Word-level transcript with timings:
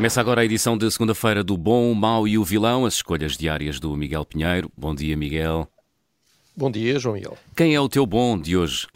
Começa 0.00 0.18
agora 0.18 0.40
a 0.40 0.44
edição 0.46 0.78
de 0.78 0.90
segunda-feira 0.90 1.44
do 1.44 1.58
Bom, 1.58 1.92
o 1.92 1.94
Mau 1.94 2.26
e 2.26 2.38
o 2.38 2.42
Vilão, 2.42 2.86
as 2.86 2.94
escolhas 2.94 3.36
diárias 3.36 3.78
do 3.78 3.94
Miguel 3.94 4.24
Pinheiro. 4.24 4.72
Bom 4.74 4.94
dia, 4.94 5.14
Miguel. 5.14 5.68
Bom 6.56 6.70
dia, 6.70 6.98
João 6.98 7.16
Miguel. 7.16 7.36
Quem 7.54 7.74
é 7.74 7.80
o 7.82 7.86
teu 7.86 8.06
bom 8.06 8.40
de 8.40 8.56
hoje? 8.56 8.86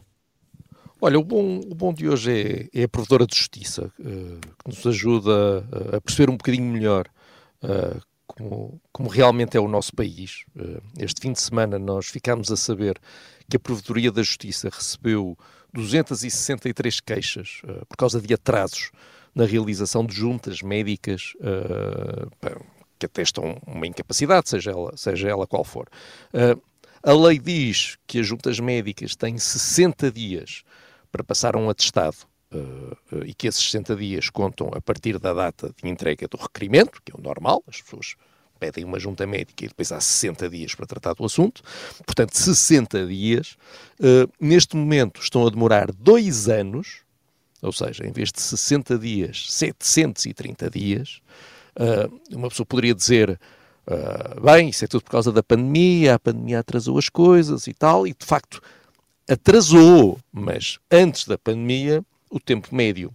Olha, 0.99 1.19
o 1.19 1.23
bom, 1.23 1.61
o 1.61 1.75
bom 1.75 1.93
de 1.93 2.09
hoje 2.09 2.71
é, 2.73 2.81
é 2.81 2.85
a 2.85 2.89
provedora 2.89 3.27
de 3.27 3.37
justiça, 3.37 3.93
uh, 4.01 4.41
que 4.65 4.69
nos 4.71 4.87
ajuda 4.87 5.69
a 5.95 6.01
perceber 6.01 6.31
um 6.31 6.39
bocadinho 6.39 6.73
melhor 6.73 7.07
uh, 7.63 8.01
como, 8.27 8.81
como, 8.93 9.09
realmente 9.09 9.57
é 9.57 9.61
o 9.61 9.69
nosso 9.69 9.95
país. 9.95 10.45
Uh, 10.57 10.83
este 10.99 11.21
fim 11.21 11.33
de 11.33 11.41
semana 11.41 11.79
nós 11.79 12.07
ficámos 12.07 12.51
a 12.51 12.57
saber 12.57 12.99
que 13.49 13.57
a 13.57 13.61
Provedoria 13.61 14.11
da 14.11 14.23
Justiça 14.23 14.69
recebeu 14.71 15.39
263 15.73 17.01
queixas 17.01 17.61
por 17.89 17.97
causa 17.97 18.21
de 18.21 18.33
atrasos 18.33 18.91
na 19.35 19.45
realização 19.45 20.07
de 20.07 20.15
juntas 20.15 20.63
médicas 20.63 21.35
uh, 21.41 22.31
que 22.99 23.07
atestam 23.07 23.61
uma 23.67 23.87
incapacidade, 23.87 24.49
seja 24.49 24.71
ela, 24.71 24.97
seja 24.97 25.29
ela 25.29 25.47
qual 25.47 25.65
for. 25.65 25.89
A 27.03 27.13
lei 27.13 27.39
diz 27.39 27.99
que 28.07 28.21
as 28.21 28.27
juntas 28.27 28.59
médicas 28.59 29.15
têm 29.15 29.37
60 29.37 30.11
dias 30.11 30.63
para 31.13 31.23
passar 31.23 31.55
um 31.55 31.69
atestado 31.69 32.17
e 33.25 33.35
que 33.35 33.47
esses 33.49 33.63
60 33.63 33.97
dias 33.97 34.31
contam 34.31 34.71
a 34.75 34.81
partir 34.81 35.19
da 35.19 35.33
data 35.33 35.75
de 35.83 35.89
entrega 35.89 36.29
do 36.29 36.37
requerimento, 36.37 37.01
que 37.05 37.13
é 37.13 37.15
o 37.19 37.23
normal, 37.23 37.63
as 37.69 37.81
pessoas 37.81 38.15
pedem 38.61 38.85
uma 38.85 38.99
junta 38.99 39.27
médica 39.27 39.65
e 39.65 39.69
depois 39.69 39.91
há 39.93 40.01
60 40.01 40.49
dias 40.49 40.75
para 40.75 40.87
tratar 40.87 41.15
do 41.15 41.25
assunto. 41.25 41.63
Portanto, 42.07 42.35
60 42.35 43.07
dias. 43.07 43.57
Uh, 43.99 44.31
neste 44.41 44.77
momento 44.77 45.21
estão 45.21 45.47
a 45.47 45.51
demorar 45.51 45.93
dois 45.93 46.49
anos 46.49 47.05
ou 47.65 47.73
seja, 47.73 48.07
em 48.07 48.13
vez 48.13 48.31
de 48.31 48.41
60 48.41 48.99
dias, 48.99 49.51
730 49.51 50.69
dias, 50.69 51.21
uh, 51.79 52.37
uma 52.37 52.49
pessoa 52.51 52.67
poderia 52.67 52.95
dizer, 52.95 53.41
uh, 53.87 54.41
bem, 54.41 54.69
isso 54.69 54.85
é 54.85 54.89
tudo 54.89 55.03
por 55.03 55.11
causa 55.11 55.33
da 55.33 55.43
pandemia, 55.43 56.15
a 56.15 56.19
pandemia 56.19 56.59
atrasou 56.59 56.99
as 56.99 57.09
coisas 57.09 57.67
e 57.67 57.73
tal, 57.73 58.07
e 58.07 58.13
de 58.13 58.27
facto 58.27 58.61
atrasou, 59.27 60.19
mas 60.31 60.79
antes 60.91 61.27
da 61.27 61.39
pandemia, 61.39 62.05
o 62.35 62.41
tempo 62.41 62.75
médio 62.75 63.15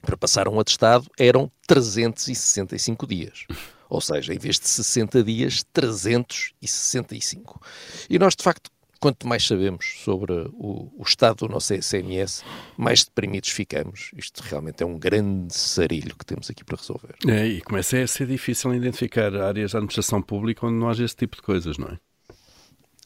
para 0.00 0.16
passar 0.16 0.46
um 0.46 0.60
atestado 0.60 1.10
eram 1.18 1.50
365 1.66 3.04
dias. 3.04 3.46
Ou 3.88 4.00
seja, 4.00 4.32
em 4.32 4.38
vez 4.38 4.60
de 4.60 4.68
60 4.68 5.24
dias, 5.24 5.64
365. 5.72 7.60
E 8.08 8.16
nós, 8.16 8.36
de 8.36 8.44
facto, 8.44 8.70
quanto 9.00 9.26
mais 9.26 9.44
sabemos 9.44 9.96
sobre 10.04 10.32
o, 10.52 10.88
o, 10.96 11.02
estado 11.02 11.46
do 11.46 11.52
nosso 11.52 11.74
SMS, 11.74 12.44
mais 12.76 13.04
deprimidos 13.04 13.50
ficamos. 13.50 14.12
Isto 14.16 14.40
realmente 14.40 14.84
é 14.84 14.86
um 14.86 14.96
grande 14.96 15.52
sarilho 15.52 16.14
que 16.16 16.24
temos 16.24 16.48
aqui 16.48 16.64
para 16.64 16.76
resolver. 16.76 17.16
É, 17.26 17.44
e 17.48 17.60
começa 17.60 17.98
a 18.00 18.06
ser 18.06 18.28
difícil 18.28 18.72
identificar 18.72 19.34
áreas 19.34 19.72
da 19.72 19.78
administração 19.78 20.22
pública 20.22 20.64
onde 20.64 20.76
não 20.76 20.88
haja 20.88 21.04
esse 21.04 21.16
tipo 21.16 21.34
de 21.34 21.42
coisas, 21.42 21.76
não 21.76 21.88
é? 21.88 21.98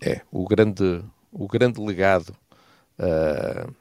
É, 0.00 0.20
o 0.30 0.47
grande, 0.47 1.03
o 1.32 1.48
grande 1.48 1.80
legado 1.80 2.36
uh, 2.98 3.75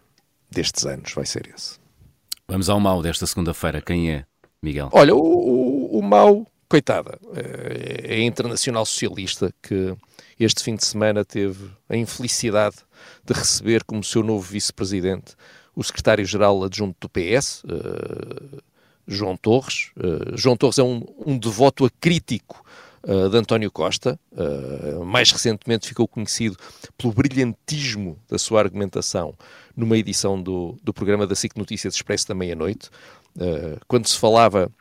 destes 0.49 0.85
anos 0.85 1.13
vai 1.13 1.25
ser 1.25 1.51
esse. 1.53 1.79
Vamos 2.47 2.69
ao 2.69 2.79
mal 2.79 3.01
desta 3.01 3.25
segunda-feira. 3.25 3.81
Quem 3.81 4.11
é, 4.11 4.25
Miguel? 4.61 4.89
Olha, 4.91 5.13
o, 5.13 5.19
o, 5.19 5.99
o 5.99 6.01
mal, 6.01 6.45
coitada, 6.69 7.19
é, 7.35 8.15
é 8.15 8.15
a 8.15 8.23
Internacional 8.23 8.85
Socialista 8.85 9.53
que 9.61 9.95
este 10.39 10.63
fim 10.63 10.75
de 10.75 10.85
semana 10.85 11.25
teve 11.25 11.69
a 11.89 11.97
infelicidade 11.97 12.77
de 13.25 13.33
receber 13.33 13.83
como 13.83 14.03
seu 14.03 14.23
novo 14.23 14.43
vice-presidente 14.43 15.35
o 15.75 15.83
secretário-geral 15.83 16.63
adjunto 16.63 16.95
do 17.01 17.09
PS, 17.09 17.63
uh, 17.63 17.67
eh, 17.69 18.61
João 19.07 19.37
Torres. 19.37 19.91
Uh, 19.95 20.35
João 20.35 20.57
Torres 20.57 20.79
é 20.79 20.83
um, 20.83 21.05
um 21.23 21.37
devoto 21.37 21.85
acrítico 21.85 22.65
uh, 23.03 23.29
de 23.29 23.37
António 23.37 23.71
Costa. 23.71 24.19
Uh, 24.31 25.03
mais 25.05 25.31
recentemente 25.31 25.87
ficou 25.87 26.07
conhecido 26.07 26.57
pelo 26.97 27.13
brilhantismo 27.13 28.17
da 28.29 28.37
sua 28.37 28.59
argumentação 28.59 29.33
numa 29.75 29.97
edição 29.97 30.41
do, 30.41 30.77
do 30.83 30.93
programa 30.93 31.27
da 31.27 31.35
SIC 31.35 31.55
Notícias 31.55 31.95
Expresso 31.95 32.27
da 32.27 32.33
meia-noite, 32.33 32.89
quando 33.87 34.07
se 34.07 34.17
falava 34.17 34.71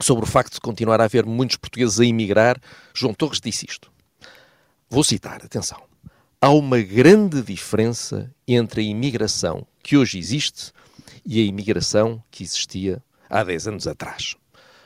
sobre 0.00 0.24
o 0.24 0.28
facto 0.28 0.54
de 0.54 0.60
continuar 0.60 1.00
a 1.00 1.04
haver 1.04 1.24
muitos 1.24 1.56
portugueses 1.56 1.98
a 1.98 2.04
emigrar, 2.04 2.60
João 2.94 3.14
Torres 3.14 3.40
disse 3.40 3.66
isto. 3.66 3.90
Vou 4.90 5.02
citar, 5.02 5.42
atenção. 5.44 5.82
Há 6.40 6.50
uma 6.50 6.80
grande 6.80 7.42
diferença 7.42 8.30
entre 8.46 8.82
a 8.82 8.84
imigração 8.84 9.66
que 9.82 9.96
hoje 9.96 10.18
existe 10.18 10.70
e 11.24 11.40
a 11.40 11.44
imigração 11.44 12.22
que 12.30 12.42
existia 12.42 13.02
há 13.28 13.42
10 13.42 13.68
anos 13.68 13.86
atrás. 13.86 14.36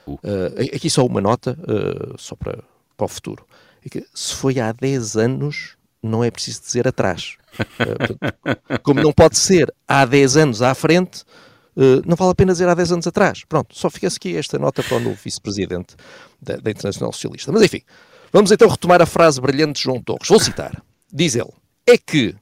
Uh. 0.06 0.20
Aqui 0.74 0.88
só 0.88 1.04
uma 1.04 1.20
nota, 1.20 1.58
uh, 1.60 2.18
só 2.18 2.34
para, 2.34 2.58
para 2.96 3.04
o 3.04 3.08
futuro. 3.08 3.46
É 3.84 3.88
que 3.88 4.04
se 4.14 4.34
foi 4.34 4.58
há 4.58 4.72
10 4.72 5.16
anos, 5.16 5.76
não 6.02 6.22
é 6.22 6.30
preciso 6.30 6.62
dizer 6.62 6.86
atrás. 6.86 7.36
Uh, 7.58 8.78
como 8.82 9.02
não 9.02 9.12
pode 9.12 9.38
ser 9.38 9.72
há 9.86 10.04
10 10.04 10.36
anos 10.36 10.62
à 10.62 10.74
frente, 10.74 11.24
não 12.04 12.14
vale 12.14 12.32
a 12.32 12.34
pena 12.34 12.52
dizer 12.52 12.68
há 12.68 12.74
10 12.74 12.92
anos 12.92 13.06
atrás. 13.06 13.44
Pronto, 13.48 13.74
só 13.78 13.88
fica-se 13.88 14.16
aqui 14.16 14.36
esta 14.36 14.58
nota 14.58 14.82
para 14.82 14.98
o 14.98 15.00
novo 15.00 15.16
vice-presidente 15.22 15.96
da, 16.42 16.56
da 16.56 16.70
Internacional 16.70 17.12
Socialista. 17.12 17.50
Mas 17.52 17.62
enfim, 17.62 17.80
Vamos 18.32 18.52
então 18.52 18.68
retomar 18.68 19.02
a 19.02 19.06
frase 19.06 19.40
brilhante 19.40 19.78
de 19.78 19.82
João 19.82 20.00
Torres. 20.00 20.28
Vou 20.28 20.38
citar. 20.38 20.82
Diz 21.12 21.34
ele: 21.34 21.50
É 21.86 21.98
que 21.98 22.34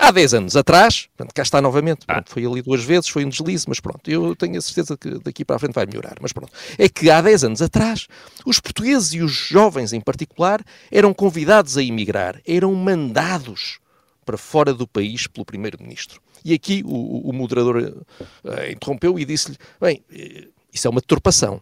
há 0.00 0.10
10 0.10 0.34
anos 0.34 0.56
atrás, 0.56 1.08
pronto, 1.16 1.34
cá 1.34 1.42
está 1.42 1.60
novamente, 1.60 2.06
pronto, 2.06 2.30
foi 2.30 2.44
ali 2.46 2.62
duas 2.62 2.82
vezes, 2.82 3.08
foi 3.08 3.24
um 3.24 3.28
deslize, 3.28 3.66
mas 3.68 3.78
pronto, 3.78 4.10
eu 4.10 4.34
tenho 4.34 4.58
a 4.58 4.60
certeza 4.60 4.96
que 4.96 5.18
daqui 5.20 5.44
para 5.44 5.56
a 5.56 5.58
frente 5.58 5.74
vai 5.74 5.86
melhorar, 5.86 6.16
mas 6.20 6.32
pronto. 6.32 6.52
É 6.78 6.88
que 6.88 7.10
há 7.10 7.20
10 7.20 7.44
anos 7.44 7.62
atrás, 7.62 8.08
os 8.44 8.58
portugueses 8.58 9.12
e 9.12 9.20
os 9.20 9.32
jovens 9.32 9.92
em 9.92 10.00
particular 10.00 10.64
eram 10.90 11.12
convidados 11.12 11.76
a 11.76 11.82
emigrar, 11.82 12.40
eram 12.46 12.74
mandados 12.74 13.78
para 14.24 14.38
fora 14.38 14.72
do 14.72 14.86
país 14.86 15.26
pelo 15.26 15.44
primeiro-ministro. 15.44 16.20
E 16.44 16.54
aqui 16.54 16.82
o, 16.86 17.28
o 17.28 17.32
moderador 17.32 17.76
uh, 17.76 18.70
interrompeu 18.70 19.18
e 19.18 19.24
disse-lhe: 19.24 19.58
bem, 19.80 20.02
eh, 20.10 20.48
isso 20.72 20.86
é 20.86 20.90
uma 20.90 21.00
deturpação. 21.00 21.60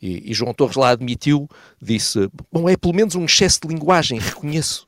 E, 0.00 0.30
e, 0.30 0.34
João 0.34 0.52
Torres 0.52 0.76
lá 0.76 0.90
admitiu, 0.90 1.48
disse: 1.80 2.30
Bom, 2.52 2.68
é 2.68 2.76
pelo 2.76 2.94
menos 2.94 3.14
um 3.14 3.24
excesso 3.24 3.60
de 3.62 3.68
linguagem, 3.68 4.18
reconheço. 4.20 4.86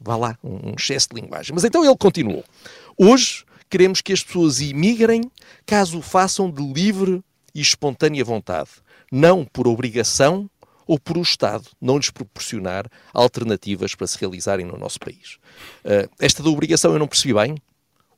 Vá 0.00 0.16
lá, 0.16 0.38
um 0.42 0.74
excesso 0.78 1.08
de 1.10 1.20
linguagem. 1.20 1.54
Mas 1.54 1.64
então 1.64 1.84
ele 1.84 1.96
continuou. 1.96 2.44
Hoje 2.96 3.44
queremos 3.68 4.00
que 4.00 4.12
as 4.12 4.22
pessoas 4.22 4.60
imigrem 4.60 5.22
caso 5.64 5.98
o 5.98 6.02
façam 6.02 6.50
de 6.50 6.62
livre 6.62 7.22
e 7.54 7.60
espontânea 7.60 8.24
vontade, 8.24 8.70
não 9.10 9.44
por 9.44 9.66
obrigação 9.66 10.48
ou 10.86 11.00
por 11.00 11.18
o 11.18 11.22
Estado 11.22 11.64
não 11.80 11.96
lhes 11.96 12.10
proporcionar 12.10 12.86
alternativas 13.12 13.94
para 13.94 14.06
se 14.06 14.18
realizarem 14.18 14.64
no 14.64 14.78
nosso 14.78 15.00
país. 15.00 15.38
Uh, 15.84 16.08
esta 16.20 16.42
da 16.42 16.48
obrigação 16.48 16.92
eu 16.92 16.98
não 16.98 17.08
percebi 17.08 17.34
bem, 17.34 17.56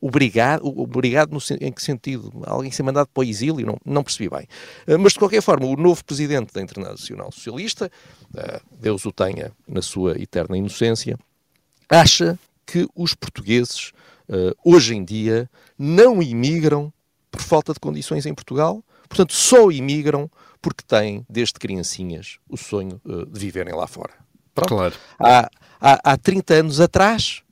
obrigado, 0.00 0.67
obrigado 0.67 1.32
no, 1.32 1.38
em 1.61 1.72
que 1.72 1.82
sentido? 1.82 2.31
Alguém 2.44 2.70
ser 2.70 2.82
mandado 2.82 3.08
para 3.12 3.20
o 3.20 3.25
exílio? 3.25 3.67
Não, 3.67 3.78
não 3.84 4.05
percebi 4.05 4.28
bem. 4.28 4.46
Eh, 4.87 4.96
mas, 4.96 5.12
de 5.12 5.19
qualquer 5.19 5.43
forma, 5.43 5.67
o 5.67 5.76
novo 5.76 6.05
presidente 6.05 6.52
da 6.52 6.62
Internacional 6.62 7.32
Socialista, 7.32 7.90
eh, 8.37 8.61
Deus 8.81 9.05
o 9.05 9.12
tenha 9.12 9.52
na 9.67 9.82
sua 9.82 10.20
eterna 10.20 10.56
inocência, 10.56 11.19
acha 11.88 12.38
que 12.67 12.88
os 12.94 13.14
portugueses, 13.14 13.93
eh, 14.29 14.55
hoje 14.64 14.94
em 14.94 15.05
dia, 15.05 15.49
não 15.79 16.23
imigram 16.23 16.93
por 17.31 17.40
falta 17.40 17.73
de 17.73 17.81
condições 17.81 18.26
em 18.26 18.35
Portugal, 18.35 18.82
portanto, 19.08 19.32
só 19.32 19.70
imigram 19.70 20.31
porque 20.61 20.82
têm, 20.87 21.25
desde 21.29 21.55
criancinhas, 21.55 22.38
o 22.49 22.56
sonho 22.56 23.00
de 23.05 23.40
viverem 23.40 23.75
lá 23.75 23.87
fora. 23.87 24.12
Pronto. 24.55 24.69
Claro. 24.69 24.94
Há, 25.19 25.49
há, 25.81 26.12
há 26.12 26.17
30 26.17 26.55
anos 26.55 26.81
atrás, 26.81 27.43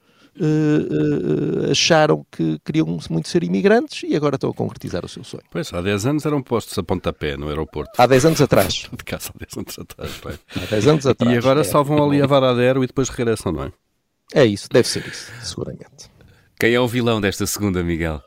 uh, 0.40 1.66
uh, 1.66 1.70
acharam 1.70 2.26
que 2.30 2.58
queriam 2.64 2.86
muito 3.10 3.28
ser 3.28 3.42
imigrantes 3.42 4.08
e 4.08 4.14
agora 4.14 4.36
estão 4.36 4.50
a 4.50 4.54
concretizar 4.54 5.04
o 5.04 5.08
seu 5.08 5.24
sonho. 5.24 5.42
Pois, 5.50 5.72
há 5.72 5.80
10 5.80 6.06
anos 6.06 6.26
eram 6.26 6.42
postos 6.42 6.76
a 6.78 6.82
pontapé 6.82 7.36
no 7.36 7.48
aeroporto. 7.48 7.92
Há 7.98 8.06
10 8.06 8.26
anos 8.26 8.40
atrás. 8.40 8.88
De 8.92 9.04
casa 9.04 9.30
há 9.34 9.38
10 9.38 9.58
anos 9.58 9.78
atrás, 9.78 10.20
bem. 10.24 10.38
Há 10.62 10.66
10 10.66 10.86
anos 10.88 11.06
atrás. 11.06 11.34
E 11.34 11.38
agora 11.38 11.60
é. 11.60 11.64
salvam 11.64 12.04
ali 12.04 12.22
a 12.22 12.26
Varadero 12.26 12.82
e 12.84 12.86
depois 12.86 13.08
regressam, 13.08 13.52
não 13.52 13.64
é? 13.64 13.72
É 14.34 14.44
isso, 14.44 14.68
deve 14.70 14.88
ser 14.88 15.06
isso, 15.06 15.32
seguramente. 15.42 16.10
Quem 16.58 16.74
é 16.74 16.80
o 16.80 16.88
vilão 16.88 17.20
desta 17.20 17.46
segunda, 17.46 17.82
Miguel? 17.82 18.22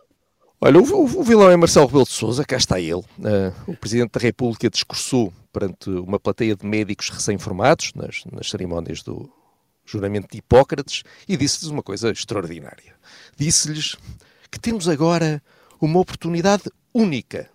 Olha, 0.61 0.79
o, 0.79 1.03
o, 1.03 1.23
vilão 1.23 1.49
é 1.49 1.55
Marcelo 1.55 1.87
Rebelo 1.87 2.05
de 2.05 2.11
Sousa, 2.11 2.43
cá 2.43 2.57
está 2.57 2.79
ele. 2.79 2.95
Uh, 2.95 3.53
o 3.65 3.75
Presidente 3.75 4.11
da 4.11 4.19
República 4.19 4.69
discursou 4.69 5.33
perante 5.53 5.89
uma 5.89 6.19
plateia 6.19 6.55
de 6.55 6.65
médicos 6.65 7.09
recém-formados 7.09 7.93
nas, 7.95 8.23
nas 8.31 8.49
cerimónias 8.49 9.01
do 9.01 9.29
juramento 9.85 10.27
de 10.31 10.37
Hipócrates 10.37 11.03
e 11.27 11.35
disse-lhes 11.35 11.71
uma 11.71 11.81
coisa 11.81 12.11
extraordinária. 12.11 12.93
Disse-lhes 13.37 13.95
que 14.51 14.59
temos 14.59 14.87
agora 14.87 15.41
uma 15.81 15.99
oportunidade 15.99 16.63
única 16.93 17.49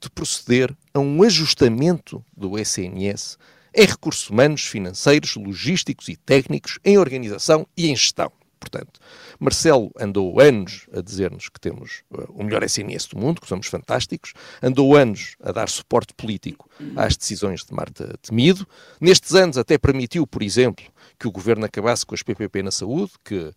de 0.00 0.10
proceder 0.10 0.74
a 0.92 0.98
um 0.98 1.22
ajustamento 1.22 2.24
do 2.36 2.58
SNS 2.58 3.38
em 3.76 3.86
recursos 3.86 4.30
humanos, 4.30 4.62
financeiros, 4.62 5.36
logísticos 5.36 6.08
e 6.08 6.16
técnicos, 6.16 6.78
em 6.82 6.96
organização 6.96 7.66
e 7.76 7.90
em 7.90 7.94
gestão. 7.94 8.32
Portanto, 8.58 8.98
Marcelo 9.38 9.92
andou 10.00 10.40
anos 10.40 10.86
a 10.92 11.02
dizer-nos 11.02 11.48
que 11.50 11.60
temos 11.60 12.02
uh, 12.10 12.26
o 12.32 12.42
melhor 12.42 12.62
SNS 12.62 13.06
do 13.08 13.18
mundo, 13.18 13.40
que 13.40 13.46
somos 13.46 13.66
fantásticos, 13.66 14.32
andou 14.62 14.96
anos 14.96 15.36
a 15.42 15.52
dar 15.52 15.68
suporte 15.68 16.14
político 16.14 16.68
às 16.96 17.16
decisões 17.16 17.64
de 17.64 17.72
Marta 17.74 18.18
Temido. 18.22 18.66
Nestes 18.98 19.34
anos 19.34 19.58
até 19.58 19.76
permitiu, 19.76 20.26
por 20.26 20.42
exemplo, 20.42 20.84
que 21.18 21.28
o 21.28 21.30
governo 21.30 21.66
acabasse 21.66 22.04
com 22.04 22.14
as 22.14 22.22
PPP 22.22 22.62
na 22.62 22.70
saúde, 22.70 23.12
que 23.22 23.36
uh, 23.36 23.54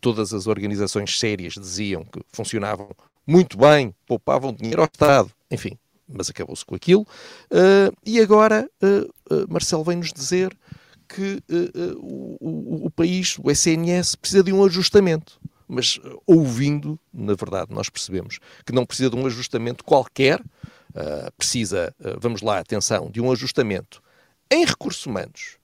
todas 0.00 0.34
as 0.34 0.48
organizações 0.48 1.18
sérias 1.18 1.54
diziam 1.54 2.04
que 2.04 2.20
funcionavam 2.32 2.90
muito 3.26 3.56
bem, 3.56 3.94
poupavam 4.06 4.52
dinheiro 4.52 4.82
ao 4.82 4.88
Estado, 4.92 5.30
enfim, 5.50 5.78
mas 6.12 6.30
acabou-se 6.30 6.64
com 6.64 6.74
aquilo. 6.74 7.02
Uh, 7.50 7.94
e 8.04 8.20
agora 8.20 8.68
uh, 8.82 9.46
Marcelo 9.48 9.84
vem-nos 9.84 10.12
dizer 10.12 10.56
que 11.08 11.42
o, 11.98 12.86
o, 12.86 12.90
país, 12.90 13.36
o 13.42 13.50
SNS, 13.50 14.14
precisa 14.14 14.44
de 14.44 14.52
um 14.52 14.64
ajustamento. 14.64 15.40
Mas 15.66 15.98
ouvindo, 16.24 16.96
na 17.12 17.34
verdade, 17.34 17.74
nós 17.74 17.88
percebemos 17.88 18.38
que 18.64 18.72
não 18.72 18.86
precisa 18.86 19.10
de 19.10 19.16
um 19.16 19.26
ajustamento 19.26 19.82
qualquer, 19.82 20.40
precisa, 21.36 21.92
vamos 22.20 22.42
lá, 22.42 22.60
atenção, 22.60 23.10
de 23.10 23.20
um 23.20 23.32
ajustamento 23.32 24.00
em 24.48 24.64
recursos 24.64 25.04
humanos, 25.04 25.56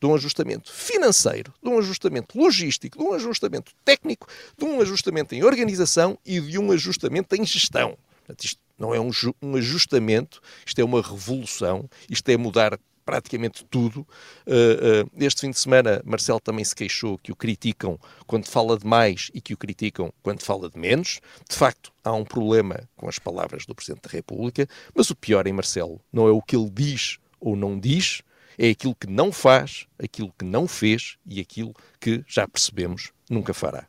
de 0.00 0.06
um 0.06 0.14
ajustamento 0.14 0.72
financeiro, 0.72 1.52
de 1.62 1.68
um 1.68 1.78
ajustamento 1.78 2.38
logístico, 2.38 2.98
de 2.98 3.04
um 3.04 3.12
ajustamento 3.12 3.72
técnico, 3.84 4.28
de 4.56 4.64
um 4.64 4.80
ajustamento 4.80 5.34
em 5.34 5.42
organização 5.42 6.18
e 6.24 6.40
de 6.40 6.58
um 6.58 6.70
ajustamento 6.70 7.34
em 7.34 7.44
gestão. 7.44 7.96
Isto 8.42 8.60
não 8.78 8.94
é 8.94 9.00
um, 9.00 9.10
um 9.42 9.56
ajustamento, 9.56 10.40
isto 10.64 10.78
é 10.78 10.84
uma 10.84 11.02
revolução, 11.02 11.88
isto 12.08 12.28
é 12.28 12.36
mudar 12.36 12.78
praticamente 13.08 13.64
tudo. 13.64 14.06
Uh, 14.46 15.06
uh, 15.06 15.10
este 15.16 15.40
fim 15.40 15.50
de 15.50 15.58
semana, 15.58 16.02
Marcelo 16.04 16.38
também 16.38 16.62
se 16.62 16.74
queixou 16.74 17.16
que 17.16 17.32
o 17.32 17.36
criticam 17.36 17.98
quando 18.26 18.46
fala 18.46 18.78
de 18.78 18.86
mais 18.86 19.30
e 19.32 19.40
que 19.40 19.54
o 19.54 19.56
criticam 19.56 20.12
quando 20.22 20.42
fala 20.42 20.68
de 20.68 20.78
menos. 20.78 21.18
De 21.48 21.56
facto, 21.56 21.90
há 22.04 22.12
um 22.12 22.22
problema 22.24 22.86
com 22.96 23.08
as 23.08 23.18
palavras 23.18 23.64
do 23.64 23.74
Presidente 23.74 24.02
da 24.02 24.10
República, 24.10 24.68
mas 24.94 25.08
o 25.08 25.16
pior 25.16 25.46
em 25.46 25.54
Marcelo 25.54 25.98
não 26.12 26.28
é 26.28 26.30
o 26.30 26.42
que 26.42 26.54
ele 26.54 26.68
diz 26.68 27.18
ou 27.40 27.56
não 27.56 27.80
diz, 27.80 28.20
é 28.58 28.68
aquilo 28.68 28.94
que 28.94 29.06
não 29.06 29.32
faz, 29.32 29.86
aquilo 29.98 30.30
que 30.38 30.44
não 30.44 30.68
fez 30.68 31.16
e 31.24 31.40
aquilo 31.40 31.72
que, 31.98 32.22
já 32.26 32.46
percebemos, 32.46 33.10
nunca 33.30 33.54
fará. 33.54 33.88